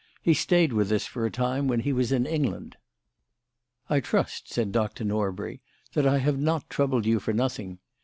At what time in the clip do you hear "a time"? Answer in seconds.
1.27-1.67